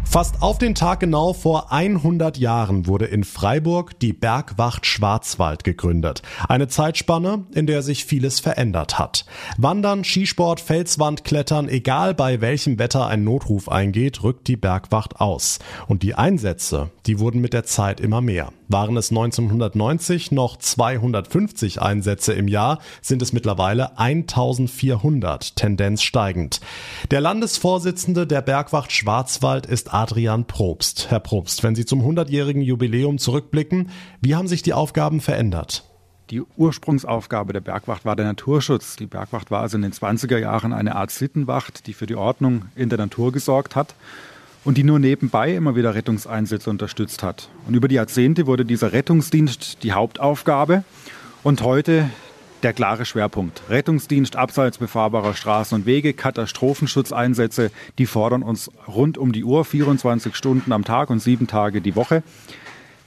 Fast 0.10 0.42
auf 0.42 0.58
den 0.58 0.74
Tag 0.74 1.02
genau 1.02 1.34
vor 1.34 1.72
100 1.72 2.40
Jahren 2.40 2.88
wurde 2.88 3.06
in 3.06 3.24
Freiburg 3.24 4.00
die 4.00 4.12
Bergwacht 4.12 4.88
Schwarzwald 4.88 5.64
gegründet. 5.64 6.24
Eine 6.48 6.68
Zeitspanne, 6.68 7.46
in 7.54 7.68
der 7.68 7.84
sich 7.84 8.06
vieles 8.06 8.40
verändert 8.40 8.98
hat. 8.98 9.28
Wandern, 9.60 10.04
Skisport, 10.04 10.62
Felswandklettern, 10.62 11.70
egal 11.70 12.16
bei 12.16 12.42
welchem 12.42 12.80
Wetter 12.80 13.06
ein 13.06 13.24
Notruf 13.24 13.70
eingeht, 13.70 14.24
rückt 14.24 14.48
die 14.48 14.58
Bergwacht 14.58 15.22
aus. 15.22 15.60
Und 15.88 16.02
die 16.02 16.16
Einsätze, 16.16 16.90
die 17.06 17.20
wurden 17.20 17.40
mit 17.40 17.54
der 17.54 17.66
Zeit 17.66 18.00
immer 18.00 18.22
mehr. 18.22 18.52
Waren 18.72 18.98
es 18.98 19.10
1990 19.10 20.32
noch 20.32 20.56
250 20.56 21.82
Einsätze 21.82 22.34
im 22.34 22.48
Jahr, 22.48 22.78
sind 23.02 23.24
es 23.24 23.34
mittlerweile 23.34 23.98
1400, 23.98 25.56
Tendenz 25.56 26.04
steigend. 26.04 26.62
Der 27.10 27.20
Landesvorsitzende 27.20 28.28
der 28.28 28.44
Bergwacht 28.44 28.92
Schwarzwald 28.92 29.66
ist 29.66 29.92
Adrian 29.92 30.46
Probst. 30.46 31.10
Herr 31.10 31.20
Probst, 31.20 31.64
wenn 31.64 31.74
Sie 31.74 31.86
zum 31.86 32.02
100-jährigen 32.02 32.62
Jubiläum 32.62 33.18
zurückblicken, 33.18 33.90
wie 34.22 34.36
haben 34.36 34.48
sich 34.48 34.62
die 34.62 34.74
Aufgaben 34.74 35.20
verändert? 35.20 35.84
Die 36.30 36.44
Ursprungsaufgabe 36.58 37.54
der 37.54 37.62
Bergwacht 37.62 38.06
war 38.06 38.16
der 38.16 38.28
Naturschutz. 38.28 38.98
Die 38.98 39.08
Bergwacht 39.08 39.50
war 39.50 39.62
also 39.62 39.78
in 39.78 39.82
den 39.82 39.94
20er 39.94 40.38
Jahren 40.38 40.74
eine 40.74 40.96
Art 40.96 41.10
Sittenwacht, 41.10 41.88
die 41.88 41.94
für 41.94 42.06
die 42.06 42.16
Ordnung 42.16 42.66
in 42.76 42.90
der 42.90 43.00
Natur 43.00 43.32
gesorgt 43.32 43.76
hat 43.76 43.96
und 44.64 44.78
die 44.78 44.84
nur 44.84 45.00
nebenbei 45.00 45.54
immer 45.56 45.76
wieder 45.76 45.96
Rettungseinsätze 45.96 46.70
unterstützt 46.70 47.24
hat. 47.24 47.50
Und 47.68 47.76
über 47.76 47.88
die 47.88 47.96
Jahrzehnte 47.96 48.48
wurde 48.48 48.66
dieser 48.66 48.92
Rettungsdienst 48.94 49.84
die 49.84 49.94
Hauptaufgabe 49.94 50.84
und 51.44 51.62
heute 51.62 52.10
der 52.64 52.74
klare 52.74 53.06
Schwerpunkt. 53.06 53.62
Rettungsdienst 53.70 54.36
abseits 54.36 54.78
befahrbarer 54.78 55.34
Straßen 55.34 55.76
und 55.76 55.86
Wege, 55.86 56.14
Katastrophenschutzeinsätze, 56.14 57.72
die 57.98 58.06
fordern 58.06 58.44
uns 58.44 58.70
rund 58.88 59.18
um 59.18 59.32
die 59.32 59.44
Uhr, 59.44 59.64
24 59.64 60.36
Stunden 60.36 60.74
am 60.74 60.84
Tag 60.84 61.10
und 61.10 61.20
sieben 61.20 61.48
Tage 61.48 61.82
die 61.82 61.96
Woche. 61.96 62.24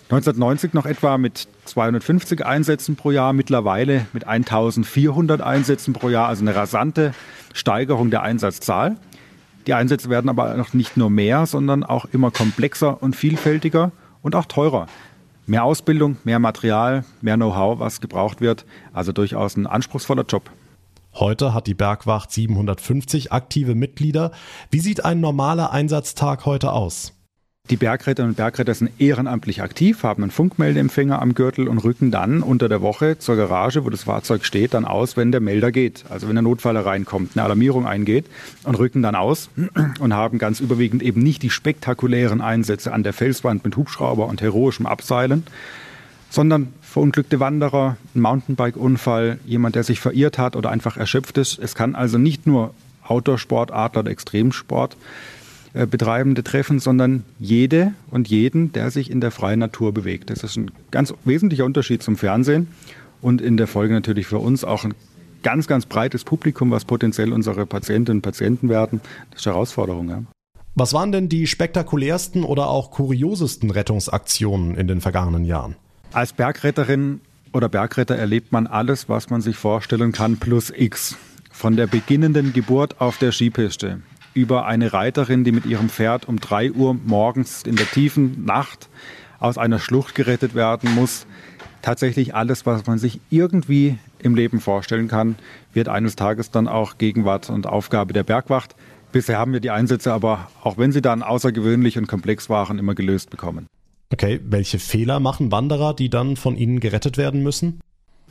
1990 0.05 0.75
noch 0.75 0.85
etwa 0.85 1.17
mit 1.17 1.49
250 1.65 2.45
Einsätzen 2.45 2.97
pro 2.97 3.11
Jahr, 3.11 3.33
mittlerweile 3.33 4.07
mit 4.13 4.27
1400 4.27 5.41
Einsätzen 5.41 5.95
pro 5.95 6.11
Jahr, 6.11 6.29
also 6.29 6.43
eine 6.43 6.55
rasante 6.55 7.15
Steigerung 7.55 8.11
der 8.11 8.23
Einsatzzahl. 8.23 8.97
Die 9.67 9.75
Einsätze 9.75 10.11
werden 10.11 10.29
aber 10.29 10.55
noch 10.57 10.73
nicht 10.73 10.97
nur 10.97 11.11
mehr, 11.11 11.47
sondern 11.47 11.85
auch 11.85 12.05
immer 12.07 12.31
komplexer 12.31 13.03
und 13.03 13.15
vielfältiger 13.15 13.93
und 14.21 14.35
auch 14.35 14.47
teurer. 14.47 14.87
Mehr 15.47 15.65
Ausbildung, 15.65 16.17
mehr 16.25 16.39
Material, 16.39 17.05
mehr 17.21 17.37
Know-how, 17.37 17.79
was 17.79 18.01
gebraucht 18.01 18.41
wird. 18.41 18.65
Also 18.93 19.13
durchaus 19.13 19.57
ein 19.57 19.67
anspruchsvoller 19.67 20.25
Job. 20.25 20.51
Heute 21.15 21.53
hat 21.53 21.67
die 21.67 21.75
Bergwacht 21.75 22.33
750 22.33 23.33
aktive 23.33 23.75
Mitglieder. 23.75 24.33
Wie 24.71 24.81
sieht 24.81 25.05
ein 25.05 25.21
normaler 25.21 25.71
Einsatztag 25.71 26.47
heute 26.47 26.73
aus? 26.73 27.13
Die 27.71 27.77
Bergretter 27.77 28.25
und 28.25 28.37
Bergretter 28.37 28.75
sind 28.75 28.91
ehrenamtlich 29.01 29.63
aktiv, 29.63 30.03
haben 30.03 30.25
einen 30.25 30.33
Funkmeldeempfänger 30.33 31.23
am 31.23 31.33
Gürtel 31.33 31.69
und 31.69 31.79
rücken 31.79 32.11
dann 32.11 32.43
unter 32.43 32.69
der 32.69 32.83
Woche 32.83 33.19
zur 33.21 33.37
Garage, 33.37 33.85
wo 33.85 33.91
das 33.91 34.03
Fahrzeug 34.03 34.45
steht, 34.45 34.75
dann 34.75 34.85
aus, 34.85 35.17
wenn 35.17 35.31
der 35.31 35.41
Melder 35.41 35.71
geht. 35.71 36.05
Also 36.11 36.27
wenn 36.27 36.35
der 36.35 36.43
Notfaller 36.43 36.85
reinkommt, 36.85 37.31
eine 37.35 37.45
Alarmierung 37.45 37.87
eingeht 37.87 38.27
und 38.65 38.75
rücken 38.79 39.01
dann 39.01 39.15
aus 39.15 39.49
und 40.01 40.13
haben 40.13 40.39
ganz 40.39 40.59
überwiegend 40.59 41.05
eben 41.05 41.23
nicht 41.23 41.43
die 41.43 41.51
spektakulären 41.51 42.41
Einsätze 42.41 42.93
an 42.93 43.05
der 43.05 43.13
Felswand 43.13 43.65
mit 43.65 43.77
Hubschrauber 43.77 44.27
und 44.27 44.43
heroischem 44.43 44.87
Abseilen, 44.87 45.45
sondern 46.31 46.75
verunglückte 46.83 47.39
Wanderer, 47.39 47.97
ein 48.17 48.21
Mountainbike-Unfall, 48.23 49.39
jemand, 49.47 49.77
der 49.77 49.85
sich 49.85 50.01
verirrt 50.01 50.37
hat 50.37 50.57
oder 50.57 50.71
einfach 50.71 50.97
erschöpft 50.97 51.39
ist. 51.39 51.61
Es 51.61 51.77
kann 51.77 51.95
also 51.95 52.19
nicht 52.19 52.45
nur 52.45 52.75
Outdoor-Sport, 53.05 53.71
Adler 53.71 54.01
oder 54.01 54.11
Extremsport 54.11 54.97
äh, 55.75 55.87
Betreibende 55.87 56.45
treffen, 56.45 56.81
sondern 56.81 57.25
jede 57.39 57.93
und 58.11 58.29
jeden, 58.29 58.73
der 58.73 58.91
sich 58.91 59.11
in 59.11 59.21
der 59.21 59.31
freien 59.31 59.59
Natur 59.59 59.93
bewegt. 59.93 60.29
Das 60.29 60.45
ist 60.45 60.57
ein 60.57 60.71
ganz 60.91 61.15
wesentlicher 61.25 61.65
Unterschied 61.65 62.03
zum 62.03 62.17
Fernsehen 62.17 62.69
und 63.23 63.41
in 63.41 63.57
der 63.57 63.67
Folge 63.67 63.95
natürlich 63.95 64.27
für 64.27 64.39
uns 64.39 64.65
auch 64.65 64.85
ein 64.85 64.95
ganz, 65.43 65.67
ganz 65.67 65.87
breites 65.87 66.25
Publikum, 66.25 66.71
was 66.71 66.85
potenziell 66.85 67.33
unsere 67.33 67.65
Patientinnen 67.65 68.19
und 68.19 68.23
Patienten 68.23 68.69
werden. 68.69 69.01
Das 69.31 69.41
ist 69.41 69.47
eine 69.47 69.55
Herausforderung. 69.55 70.09
Ja. 70.11 70.23
Was 70.75 70.93
waren 70.93 71.11
denn 71.11 71.29
die 71.29 71.47
spektakulärsten 71.47 72.45
oder 72.45 72.69
auch 72.69 72.91
kuriosesten 72.91 73.71
Rettungsaktionen 73.71 74.77
in 74.77 74.89
den 74.89 75.01
vergangenen 75.01 75.45
Jahren? 75.45 75.77
Als 76.13 76.35
Bergretterin 76.35 77.21
oder 77.53 77.69
Bergretter 77.69 78.17
erlebt 78.17 78.53
man 78.53 78.67
alles, 78.67 79.09
was 79.09 79.31
man 79.31 79.41
sich 79.41 79.57
vorstellen 79.57 80.13
kann, 80.13 80.37
plus 80.37 80.71
X. 80.75 81.17
Von 81.51 81.77
der 81.77 81.87
beginnenden 81.87 82.53
Geburt 82.53 83.01
auf 83.01 83.19
der 83.19 83.33
Skipiste 83.33 84.01
über 84.35 84.67
eine 84.67 84.93
Reiterin, 84.93 85.45
die 85.45 85.53
mit 85.53 85.67
ihrem 85.67 85.89
Pferd 85.89 86.29
um 86.29 86.41
drei 86.41 86.73
Uhr 86.73 86.95
morgens 86.95 87.63
in 87.63 87.77
der 87.77 87.91
tiefen 87.91 88.45
Nacht 88.45 88.89
aus 89.39 89.59
einer 89.59 89.79
Schlucht 89.79 90.15
gerettet 90.15 90.55
werden 90.55 90.95
muss. 90.95 91.27
Tatsächlich 91.83 92.35
alles, 92.35 92.65
was 92.65 92.87
man 92.87 92.99
sich 92.99 93.21
irgendwie 93.29 93.99
im 94.21 94.35
Leben 94.37 94.61
vorstellen 94.61 95.09
kann, 95.09 95.35
wird 95.73 95.89
eines 95.89 96.15
Tages 96.15 96.51
dann 96.51 96.69
auch 96.69 96.97
Gegenwart 96.99 97.51
und 97.51 97.67
Aufgabe 97.67 98.13
der 98.13 98.23
Bergwacht. 98.23 98.77
Bisher 99.11 99.39
haben 99.39 99.53
wir 99.53 99.61
die 99.61 99.71
Einsätze 99.71 100.13
aber, 100.13 100.49
auch 100.63 100.79
wenn 100.79 100.93
sie 100.93 101.03
dann 101.03 101.23
außergewöhnlich 101.23 101.99
und 101.99 102.07
komplex 102.07 102.49
waren, 102.49 102.79
immer 102.79 102.95
gelöst 102.95 103.31
bekommen. 103.31 103.67
Okay, 104.13 104.41
welche 104.45 104.79
Fehler 104.79 105.21
machen 105.21 105.51
Wanderer, 105.51 105.95
die 105.95 106.09
dann 106.09 106.37
von 106.37 106.57
ihnen 106.57 106.81
gerettet 106.81 107.19
werden 107.19 107.43
müssen? 107.43 107.81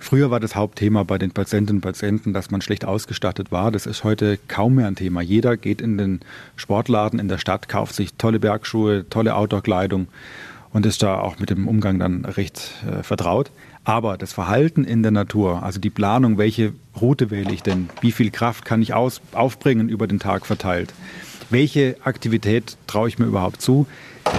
Früher 0.01 0.31
war 0.31 0.39
das 0.39 0.55
Hauptthema 0.55 1.03
bei 1.03 1.19
den 1.19 1.31
Patientinnen 1.31 1.77
und 1.77 1.81
Patienten, 1.81 2.33
dass 2.33 2.49
man 2.49 2.59
schlecht 2.61 2.85
ausgestattet 2.85 3.51
war. 3.51 3.71
Das 3.71 3.85
ist 3.85 4.03
heute 4.03 4.39
kaum 4.47 4.75
mehr 4.75 4.87
ein 4.87 4.95
Thema. 4.95 5.21
Jeder 5.21 5.57
geht 5.57 5.79
in 5.79 5.97
den 5.97 6.21
Sportladen 6.55 7.19
in 7.19 7.27
der 7.27 7.37
Stadt, 7.37 7.69
kauft 7.69 7.95
sich 7.95 8.15
tolle 8.15 8.39
Bergschuhe, 8.39 9.07
tolle 9.09 9.35
Outdoor-Kleidung 9.35 10.07
und 10.73 10.85
ist 10.87 11.03
da 11.03 11.19
auch 11.19 11.37
mit 11.37 11.51
dem 11.51 11.67
Umgang 11.67 11.99
dann 11.99 12.25
recht 12.25 12.71
äh, 12.85 13.03
vertraut. 13.03 13.51
Aber 13.83 14.17
das 14.17 14.33
Verhalten 14.33 14.83
in 14.83 15.03
der 15.03 15.11
Natur, 15.11 15.61
also 15.63 15.79
die 15.79 15.91
Planung, 15.91 16.39
welche 16.39 16.73
Route 16.99 17.29
wähle 17.29 17.53
ich 17.53 17.61
denn, 17.61 17.87
wie 18.01 18.11
viel 18.11 18.31
Kraft 18.31 18.65
kann 18.65 18.81
ich 18.81 18.93
aus, 18.95 19.21
aufbringen 19.33 19.87
über 19.87 20.07
den 20.07 20.19
Tag 20.19 20.47
verteilt, 20.47 20.93
welche 21.51 21.95
Aktivität 22.03 22.75
traue 22.87 23.07
ich 23.07 23.19
mir 23.19 23.27
überhaupt 23.27 23.61
zu, 23.61 23.85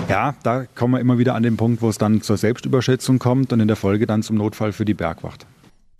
ja, 0.09 0.35
da 0.42 0.66
kommen 0.75 0.95
wir 0.95 1.00
immer 1.00 1.19
wieder 1.19 1.35
an 1.35 1.45
den 1.45 1.57
Punkt, 1.57 1.83
wo 1.83 1.88
es 1.88 1.99
dann 1.99 2.21
zur 2.21 2.37
Selbstüberschätzung 2.37 3.19
kommt 3.19 3.52
und 3.52 3.61
in 3.61 3.69
der 3.69 3.76
Folge 3.76 4.07
dann 4.07 4.23
zum 4.23 4.37
Notfall 4.37 4.73
für 4.73 4.85
die 4.85 4.95
Bergwacht. 4.95 5.47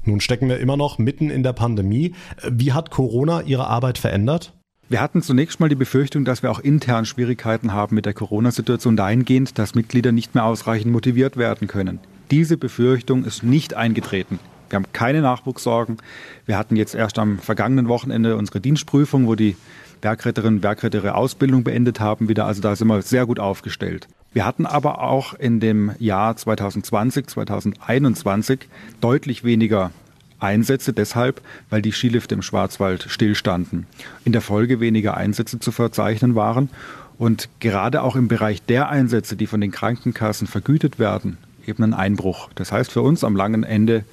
Nun 0.05 0.21
stecken 0.21 0.49
wir 0.49 0.59
immer 0.59 0.77
noch 0.77 0.99
mitten 0.99 1.31
in 1.31 1.43
der 1.43 1.53
Pandemie. 1.53 2.15
Wie 2.49 2.73
hat 2.73 2.91
Corona 2.91 3.43
Ihre 3.43 3.69
Arbeit 3.69 3.99
verändert? 3.99 4.53
Wir 4.89 5.01
hatten 5.01 5.23
zunächst 5.23 5.61
mal 5.61 5.69
die 5.69 5.75
Befürchtung, 5.75 6.25
dass 6.25 6.43
wir 6.43 6.51
auch 6.51 6.59
intern 6.59 7.07
Schwierigkeiten 7.07 7.73
haben 7.73 7.95
mit 7.95 8.05
der 8.05 8.13
Corona-Situation 8.13 8.97
dahingehend, 8.97 9.59
dass 9.59 9.75
Mitglieder 9.75 10.13
nicht 10.13 10.35
mehr 10.35 10.45
ausreichend 10.45 10.93
motiviert 10.93 11.37
werden 11.37 11.69
können. 11.69 12.01
Diese 12.31 12.57
Befürchtung 12.57 13.25
ist 13.25 13.43
nicht 13.43 13.75
eingetreten. 13.75 14.39
Wir 14.69 14.77
haben 14.77 14.93
keine 14.93 15.21
Nachwuchssorgen. 15.21 15.99
Wir 16.47 16.59
hatten 16.59 16.77
jetzt 16.77 16.95
erst 16.95 17.19
am 17.19 17.39
vergangenen 17.39 17.89
Wochenende 17.89 18.37
unsere 18.37 18.61
Dienstprüfung, 18.61 19.27
wo 19.27 19.35
die 19.35 19.57
Bergretterinnen 20.01 20.57
und 20.57 20.61
Bergretter 20.63 20.99
ihre 20.99 21.15
Ausbildung 21.15 21.63
beendet 21.63 22.01
haben 22.01 22.29
wieder. 22.29 22.47
Also 22.47 22.61
da 22.61 22.75
sind 22.75 22.89
wir 22.89 23.03
sehr 23.03 23.25
gut 23.25 23.39
aufgestellt. 23.39 24.09
Wir 24.33 24.47
hatten 24.47 24.67
aber 24.67 25.03
auch 25.03 25.35
in 25.35 25.61
dem 25.61 25.93
Jahr 25.99 26.37
2020, 26.37 27.27
2021 27.27 28.61
deutlich 29.01 29.45
weniger 29.45 29.91
Einsätze 30.39 30.93
deshalb, 30.93 31.41
weil 31.71 31.83
die 31.83 31.93
Skilifte 31.93 32.35
im 32.35 32.43
Schwarzwald 32.43 33.07
stillstanden. 33.09 33.87
In 34.25 34.33
der 34.33 34.41
Folge 34.41 34.81
weniger 34.81 35.17
Einsätze 35.17 35.61
zu 35.61 35.71
verzeichnen 35.71 36.35
waren. 36.35 36.71
Und 37.19 37.49
gerade 37.61 38.03
auch 38.03 38.17
im 38.17 38.27
Bereich 38.27 38.63
der 38.63 38.89
Einsätze, 38.89 39.37
die 39.37 39.47
von 39.47 39.61
den 39.61 39.71
Krankenkassen 39.71 40.47
vergütet 40.47 40.99
werden, 40.99 41.39
eben 41.67 41.85
ein 41.85 41.95
Einbruch. 41.95 42.49
Das 42.55 42.73
heißt 42.73 42.91
für 42.91 43.03
uns 43.03 43.23
am 43.23 43.37
langen 43.37 43.63
Ende 43.63 44.05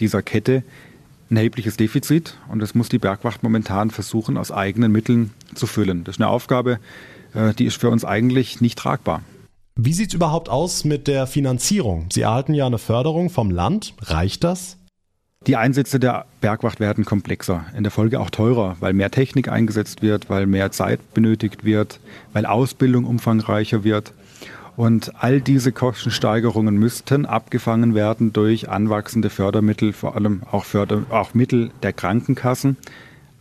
dieser 0.00 0.22
Kette 0.22 0.62
ein 1.30 1.36
erhebliches 1.36 1.76
Defizit 1.76 2.36
und 2.48 2.60
das 2.60 2.74
muss 2.74 2.88
die 2.88 2.98
Bergwacht 2.98 3.42
momentan 3.42 3.90
versuchen, 3.90 4.36
aus 4.36 4.52
eigenen 4.52 4.92
Mitteln 4.92 5.30
zu 5.54 5.66
füllen. 5.66 6.04
Das 6.04 6.16
ist 6.16 6.20
eine 6.20 6.28
Aufgabe, 6.28 6.78
äh, 7.34 7.52
die 7.54 7.66
ist 7.66 7.80
für 7.80 7.90
uns 7.90 8.04
eigentlich 8.04 8.60
nicht 8.60 8.78
tragbar. 8.78 9.22
Wie 9.76 9.92
sieht 9.92 10.10
es 10.10 10.14
überhaupt 10.14 10.48
aus 10.48 10.84
mit 10.84 11.08
der 11.08 11.26
Finanzierung? 11.26 12.06
Sie 12.12 12.20
erhalten 12.20 12.54
ja 12.54 12.64
eine 12.64 12.78
Förderung 12.78 13.28
vom 13.28 13.50
Land. 13.50 13.94
Reicht 14.02 14.44
das? 14.44 14.76
Die 15.48 15.56
Einsätze 15.56 15.98
der 15.98 16.26
Bergwacht 16.40 16.78
werden 16.78 17.04
komplexer, 17.04 17.64
in 17.76 17.82
der 17.82 17.90
Folge 17.90 18.20
auch 18.20 18.30
teurer, 18.30 18.76
weil 18.78 18.92
mehr 18.92 19.10
Technik 19.10 19.48
eingesetzt 19.48 20.00
wird, 20.00 20.30
weil 20.30 20.46
mehr 20.46 20.70
Zeit 20.70 21.12
benötigt 21.12 21.64
wird, 21.64 21.98
weil 22.32 22.46
Ausbildung 22.46 23.04
umfangreicher 23.04 23.82
wird. 23.82 24.12
Und 24.76 25.12
all 25.16 25.40
diese 25.40 25.72
Kostensteigerungen 25.72 26.76
müssten 26.76 27.26
abgefangen 27.26 27.96
werden 27.96 28.32
durch 28.32 28.68
anwachsende 28.68 29.28
Fördermittel, 29.28 29.92
vor 29.92 30.14
allem 30.14 30.42
auch, 30.52 30.64
Förder 30.64 31.02
auch 31.10 31.34
Mittel 31.34 31.72
der 31.82 31.92
Krankenkassen. 31.92 32.76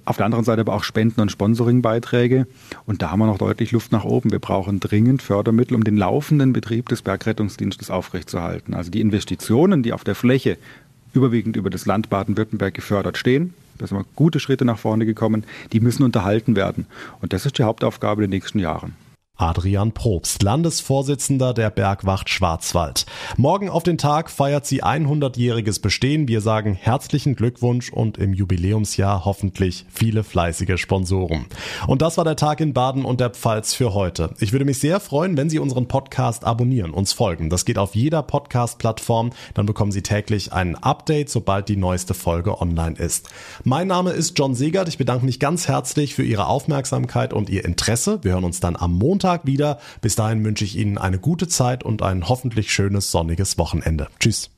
Auf 0.06 0.18
der 0.18 0.26
anderen 0.26 0.44
Seite 0.44 0.62
aber 0.62 0.74
auch 0.74 0.84
Spenden- 0.84 1.22
und 1.22 1.32
Sponsoringbeiträge. 1.32 2.46
Und 2.86 3.02
da 3.02 3.12
haben 3.12 3.20
wir 3.20 3.28
noch 3.28 3.38
deutlich 3.38 3.72
Luft 3.72 3.92
nach 3.92 4.04
oben. 4.04 4.32
Wir 4.32 4.40
brauchen 4.40 4.80
dringend 4.80 5.22
Fördermittel, 5.22 5.76
um 5.76 5.84
den 5.84 5.96
laufenden 5.96 6.52
Betrieb 6.52 6.90
des 6.90 7.02
Bergrettungsdienstes 7.02 7.90
aufrechtzuerhalten. 7.90 8.74
Also 8.74 8.92
die 8.92 9.02
Investitionen, 9.02 9.82
die 9.82 9.94
auf 9.94 10.04
der 10.04 10.16
Fläche 10.16 10.58
überwiegend 11.14 11.56
über 11.56 11.70
das 11.70 11.86
Land 11.86 12.10
Baden-Württemberg 12.10 12.74
gefördert 12.74 13.18
stehen. 13.18 13.54
Da 13.78 13.88
sind 13.88 13.98
wir 13.98 14.06
gute 14.16 14.40
Schritte 14.40 14.66
nach 14.66 14.78
vorne 14.78 15.06
gekommen. 15.06 15.46
Die 15.72 15.80
müssen 15.80 16.04
unterhalten 16.04 16.56
werden. 16.56 16.86
Und 17.22 17.34
das 17.34 17.46
ist 17.46 17.58
die 17.58 17.64
Hauptaufgabe 17.64 18.22
der 18.22 18.30
nächsten 18.30 18.60
Jahre. 18.60 18.90
Adrian 19.36 19.94
Probst, 19.94 20.44
Landesvorsitzender 20.44 21.56
der 21.56 21.72
Bergwacht 21.72 22.30
Schwarzwald. 22.30 23.08
Morgen 23.36 23.68
auf 23.68 23.82
den 23.82 23.98
Tag 23.98 24.30
feiert 24.30 24.68
sie 24.68 24.84
100-jähriges 24.84 25.82
Bestehen. 25.82 26.28
Wir 26.28 26.40
sagen 26.40 26.76
herzlichen 26.76 27.36
Glückwunsch 27.36 27.92
und 27.92 28.20
im 28.20 28.34
Jubiläumsjahr 28.34 29.26
hoffentlich 29.26 29.88
viele 29.92 30.24
fleißige 30.24 30.80
Sponsoren. 30.80 31.48
Und 31.88 32.04
das 32.04 32.18
war 32.18 32.26
der 32.26 32.36
Tag 32.36 32.62
in 32.62 32.74
Baden 32.74 33.06
und 33.06 33.22
der 33.22 33.32
Pfalz 33.32 33.74
für 33.74 33.96
heute. 33.96 34.36
Ich 34.40 34.52
würde 34.52 34.66
mich 34.66 34.78
sehr 34.80 35.00
freuen, 35.00 35.36
wenn 35.36 35.50
Sie 35.50 35.58
unseren 35.58 35.88
Podcast 35.88 36.44
abonnieren, 36.44 36.92
uns 36.92 37.12
folgen. 37.12 37.50
Das 37.50 37.66
geht 37.66 37.80
auf 37.80 37.96
jeder 37.96 38.22
Podcast-Plattform. 38.22 39.32
Dann 39.56 39.66
bekommen 39.66 39.92
Sie 39.92 40.04
täglich 40.04 40.54
ein 40.54 40.76
Update, 40.76 41.32
sobald 41.32 41.70
die 41.70 41.76
neueste 41.76 42.14
Folge 42.14 42.62
online 42.62 42.98
ist. 42.98 43.30
Mein 43.64 43.88
Name 43.88 44.12
ist 44.12 44.38
John 44.38 44.54
Segert. 44.54 44.90
Ich 44.90 45.00
bedanke 45.00 45.26
mich 45.26 45.40
ganz 45.40 45.68
herzlich 45.68 46.14
für 46.14 46.24
Ihre 46.24 46.46
Aufmerksamkeit 46.46 47.34
und 47.34 47.50
Ihr 47.50 47.66
Interesse. 47.66 48.20
Wir 48.22 48.34
hören 48.34 48.44
uns 48.44 48.60
dann 48.60 48.76
am 48.76 48.94
Montag 48.94 49.23
Montag 49.24 49.46
wieder. 49.46 49.80
Bis 50.02 50.16
dahin 50.16 50.44
wünsche 50.44 50.66
ich 50.66 50.76
Ihnen 50.76 50.98
eine 50.98 51.18
gute 51.18 51.48
Zeit 51.48 51.84
und 51.84 52.02
ein 52.02 52.28
hoffentlich 52.28 52.74
schönes 52.74 53.10
sonniges 53.10 53.58
Wochenende. 53.58 54.10
Tschüss. 54.20 54.54